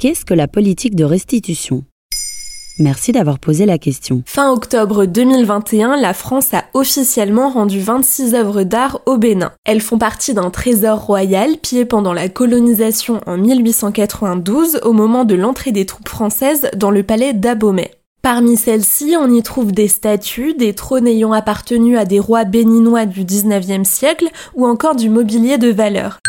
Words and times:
Qu'est-ce 0.00 0.24
que 0.24 0.32
la 0.32 0.48
politique 0.48 0.96
de 0.96 1.04
restitution? 1.04 1.84
Merci 2.78 3.12
d'avoir 3.12 3.38
posé 3.38 3.66
la 3.66 3.76
question. 3.76 4.22
Fin 4.24 4.50
octobre 4.50 5.04
2021, 5.04 6.00
la 6.00 6.14
France 6.14 6.54
a 6.54 6.64
officiellement 6.72 7.50
rendu 7.50 7.80
26 7.80 8.34
œuvres 8.34 8.62
d'art 8.62 9.02
au 9.04 9.18
Bénin. 9.18 9.52
Elles 9.66 9.82
font 9.82 9.98
partie 9.98 10.32
d'un 10.32 10.48
trésor 10.48 11.04
royal 11.04 11.58
pillé 11.58 11.84
pendant 11.84 12.14
la 12.14 12.30
colonisation 12.30 13.20
en 13.26 13.36
1892 13.36 14.80
au 14.84 14.94
moment 14.94 15.26
de 15.26 15.34
l'entrée 15.34 15.70
des 15.70 15.84
troupes 15.84 16.08
françaises 16.08 16.70
dans 16.74 16.90
le 16.90 17.02
palais 17.02 17.34
d'Abomey. 17.34 17.90
Parmi 18.22 18.56
celles-ci, 18.56 19.16
on 19.20 19.30
y 19.30 19.42
trouve 19.42 19.72
des 19.72 19.88
statues, 19.88 20.54
des 20.54 20.72
trônes 20.72 21.08
ayant 21.08 21.34
appartenu 21.34 21.98
à 21.98 22.06
des 22.06 22.20
rois 22.20 22.44
béninois 22.44 23.04
du 23.04 23.26
19e 23.26 23.84
siècle 23.84 24.28
ou 24.54 24.66
encore 24.66 24.96
du 24.96 25.10
mobilier 25.10 25.58
de 25.58 25.68
valeur. 25.68 26.20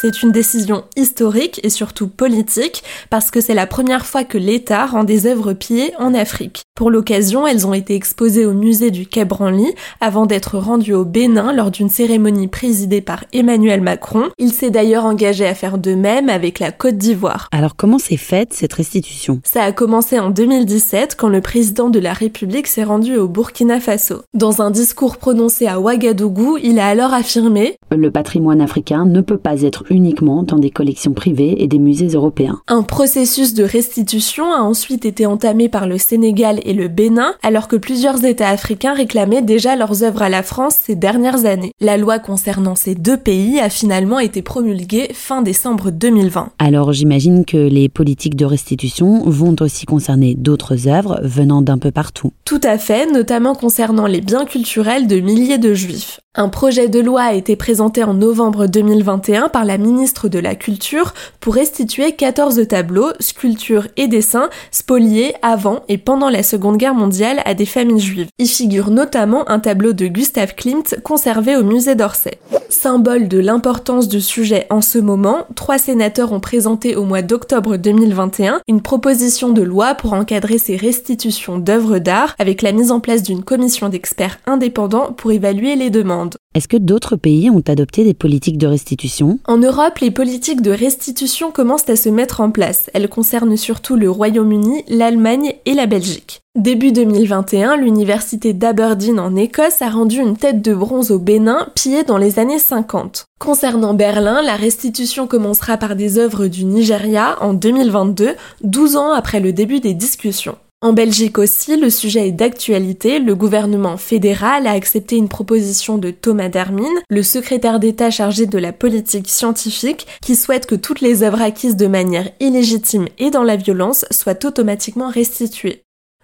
C'est 0.00 0.22
une 0.22 0.30
décision 0.30 0.84
historique 0.94 1.58
et 1.64 1.70
surtout 1.70 2.06
politique 2.06 2.84
parce 3.10 3.32
que 3.32 3.40
c'est 3.40 3.52
la 3.52 3.66
première 3.66 4.06
fois 4.06 4.22
que 4.22 4.38
l'État 4.38 4.86
rend 4.86 5.02
des 5.02 5.26
œuvres 5.26 5.54
pillées 5.54 5.92
en 5.98 6.14
Afrique. 6.14 6.62
Pour 6.76 6.92
l'occasion, 6.92 7.48
elles 7.48 7.66
ont 7.66 7.74
été 7.74 7.96
exposées 7.96 8.46
au 8.46 8.52
musée 8.52 8.92
du 8.92 9.08
Quai 9.08 9.24
Branly 9.24 9.74
avant 10.00 10.26
d'être 10.26 10.56
rendues 10.56 10.94
au 10.94 11.04
Bénin 11.04 11.52
lors 11.52 11.72
d'une 11.72 11.88
cérémonie 11.88 12.46
présidée 12.46 13.00
par 13.00 13.24
Emmanuel 13.32 13.80
Macron. 13.80 14.28
Il 14.38 14.52
s'est 14.52 14.70
d'ailleurs 14.70 15.04
engagé 15.04 15.44
à 15.44 15.56
faire 15.56 15.78
de 15.78 15.96
même 15.96 16.28
avec 16.28 16.60
la 16.60 16.70
Côte 16.70 16.96
d'Ivoire. 16.96 17.48
Alors 17.50 17.74
comment 17.74 17.98
s'est 17.98 18.16
faite 18.16 18.52
cette 18.52 18.74
restitution? 18.74 19.40
Ça 19.42 19.64
a 19.64 19.72
commencé 19.72 20.20
en 20.20 20.30
2017 20.30 21.16
quand 21.16 21.28
le 21.28 21.40
président 21.40 21.90
de 21.90 21.98
la 21.98 22.12
République 22.12 22.68
s'est 22.68 22.84
rendu 22.84 23.16
au 23.16 23.26
Burkina 23.26 23.80
Faso. 23.80 24.22
Dans 24.34 24.62
un 24.62 24.70
discours 24.70 25.16
prononcé 25.16 25.66
à 25.66 25.80
Ouagadougou, 25.80 26.56
il 26.62 26.78
a 26.78 26.86
alors 26.86 27.14
affirmé 27.14 27.74
Le 27.90 28.12
patrimoine 28.12 28.60
africain 28.60 29.04
ne 29.04 29.20
peut 29.20 29.38
pas 29.38 29.62
être 29.62 29.87
uniquement 29.90 30.42
dans 30.42 30.58
des 30.58 30.70
collections 30.70 31.12
privées 31.12 31.62
et 31.62 31.66
des 31.66 31.78
musées 31.78 32.08
européens. 32.08 32.60
Un 32.68 32.82
processus 32.82 33.54
de 33.54 33.64
restitution 33.64 34.52
a 34.52 34.60
ensuite 34.60 35.04
été 35.04 35.26
entamé 35.26 35.68
par 35.68 35.86
le 35.86 35.98
Sénégal 35.98 36.60
et 36.64 36.72
le 36.72 36.88
Bénin, 36.88 37.34
alors 37.42 37.68
que 37.68 37.76
plusieurs 37.76 38.24
États 38.24 38.48
africains 38.48 38.94
réclamaient 38.94 39.42
déjà 39.42 39.76
leurs 39.76 40.02
œuvres 40.02 40.22
à 40.22 40.28
la 40.28 40.42
France 40.42 40.76
ces 40.82 40.94
dernières 40.94 41.44
années. 41.44 41.72
La 41.80 41.96
loi 41.96 42.18
concernant 42.18 42.74
ces 42.74 42.94
deux 42.94 43.16
pays 43.16 43.60
a 43.60 43.68
finalement 43.68 44.18
été 44.18 44.42
promulguée 44.42 45.10
fin 45.14 45.42
décembre 45.42 45.90
2020. 45.90 46.50
Alors 46.58 46.92
j'imagine 46.92 47.44
que 47.44 47.56
les 47.56 47.88
politiques 47.88 48.36
de 48.36 48.44
restitution 48.44 49.22
vont 49.24 49.56
aussi 49.60 49.86
concerner 49.86 50.34
d'autres 50.34 50.88
œuvres 50.88 51.20
venant 51.22 51.62
d'un 51.62 51.78
peu 51.78 51.90
partout. 51.90 52.32
Tout 52.44 52.60
à 52.62 52.78
fait, 52.78 53.10
notamment 53.10 53.54
concernant 53.54 54.06
les 54.06 54.20
biens 54.20 54.44
culturels 54.44 55.06
de 55.06 55.20
milliers 55.20 55.58
de 55.58 55.74
juifs. 55.74 56.20
Un 56.34 56.48
projet 56.48 56.88
de 56.88 57.00
loi 57.00 57.22
a 57.22 57.32
été 57.32 57.56
présenté 57.56 58.04
en 58.04 58.14
novembre 58.14 58.66
2021 58.66 59.48
par 59.48 59.64
la 59.64 59.77
ministre 59.78 60.28
de 60.28 60.38
la 60.38 60.54
Culture 60.54 61.14
pour 61.40 61.54
restituer 61.54 62.12
14 62.12 62.66
tableaux, 62.68 63.10
sculptures 63.20 63.88
et 63.96 64.08
dessins 64.08 64.50
spoliés 64.70 65.34
avant 65.42 65.82
et 65.88 65.98
pendant 65.98 66.30
la 66.30 66.42
Seconde 66.42 66.76
Guerre 66.76 66.94
mondiale 66.94 67.42
à 67.44 67.54
des 67.54 67.66
familles 67.66 68.00
juives. 68.00 68.28
Y 68.38 68.46
figure 68.46 68.90
notamment 68.90 69.48
un 69.48 69.60
tableau 69.60 69.92
de 69.92 70.06
Gustave 70.06 70.54
Klimt 70.54 71.00
conservé 71.02 71.56
au 71.56 71.64
musée 71.64 71.94
d'Orsay. 71.94 72.38
Symbole 72.70 73.28
de 73.28 73.38
l'importance 73.38 74.08
du 74.08 74.20
sujet 74.20 74.66
en 74.68 74.82
ce 74.82 74.98
moment, 74.98 75.46
trois 75.54 75.78
sénateurs 75.78 76.32
ont 76.32 76.40
présenté 76.40 76.96
au 76.96 77.04
mois 77.04 77.22
d'octobre 77.22 77.78
2021 77.78 78.60
une 78.68 78.82
proposition 78.82 79.48
de 79.48 79.62
loi 79.62 79.94
pour 79.94 80.12
encadrer 80.12 80.58
ces 80.58 80.76
restitutions 80.76 81.58
d'œuvres 81.58 81.98
d'art 81.98 82.34
avec 82.38 82.60
la 82.60 82.72
mise 82.72 82.92
en 82.92 83.00
place 83.00 83.22
d'une 83.22 83.42
commission 83.42 83.88
d'experts 83.88 84.38
indépendants 84.44 85.14
pour 85.14 85.32
évaluer 85.32 85.76
les 85.76 85.88
demandes. 85.88 86.36
Est-ce 86.54 86.68
que 86.68 86.76
d'autres 86.76 87.16
pays 87.16 87.48
ont 87.48 87.62
adopté 87.66 88.04
des 88.04 88.14
politiques 88.14 88.58
de 88.58 88.66
restitution? 88.66 89.38
En 89.46 89.56
Europe, 89.56 89.98
les 90.00 90.10
politiques 90.10 90.60
de 90.60 90.70
restitution 90.70 91.50
commencent 91.50 91.88
à 91.88 91.96
se 91.96 92.10
mettre 92.10 92.42
en 92.42 92.50
place. 92.50 92.90
Elles 92.92 93.08
concernent 93.08 93.56
surtout 93.56 93.96
le 93.96 94.10
Royaume-Uni, 94.10 94.84
l'Allemagne 94.88 95.54
et 95.64 95.72
la 95.72 95.86
Belgique. 95.86 96.42
Début 96.58 96.90
2021, 96.90 97.76
l'université 97.76 98.52
d'Aberdeen 98.52 99.20
en 99.20 99.36
Écosse 99.36 99.80
a 99.80 99.88
rendu 99.88 100.18
une 100.18 100.36
tête 100.36 100.60
de 100.60 100.74
bronze 100.74 101.12
au 101.12 101.20
Bénin 101.20 101.68
pillée 101.76 102.02
dans 102.02 102.18
les 102.18 102.40
années 102.40 102.58
50. 102.58 103.26
Concernant 103.38 103.94
Berlin, 103.94 104.42
la 104.42 104.56
restitution 104.56 105.28
commencera 105.28 105.76
par 105.76 105.94
des 105.94 106.18
œuvres 106.18 106.48
du 106.48 106.64
Nigeria 106.64 107.36
en 107.42 107.54
2022, 107.54 108.34
12 108.64 108.96
ans 108.96 109.12
après 109.12 109.38
le 109.38 109.52
début 109.52 109.78
des 109.78 109.94
discussions. 109.94 110.56
En 110.80 110.92
Belgique 110.92 111.38
aussi, 111.38 111.76
le 111.76 111.90
sujet 111.90 112.26
est 112.26 112.32
d'actualité. 112.32 113.20
Le 113.20 113.36
gouvernement 113.36 113.96
fédéral 113.96 114.66
a 114.66 114.72
accepté 114.72 115.14
une 115.14 115.28
proposition 115.28 115.96
de 115.96 116.10
Thomas 116.10 116.48
Dermine, 116.48 116.86
le 117.08 117.22
secrétaire 117.22 117.78
d'État 117.78 118.10
chargé 118.10 118.46
de 118.46 118.58
la 118.58 118.72
politique 118.72 119.28
scientifique, 119.28 120.08
qui 120.22 120.34
souhaite 120.34 120.66
que 120.66 120.74
toutes 120.74 121.02
les 121.02 121.22
œuvres 121.22 121.40
acquises 121.40 121.76
de 121.76 121.86
manière 121.86 122.28
illégitime 122.40 123.06
et 123.18 123.30
dans 123.30 123.44
la 123.44 123.54
violence 123.54 124.04
soient 124.10 124.44
automatiquement 124.44 125.08
restituées. 125.08 125.84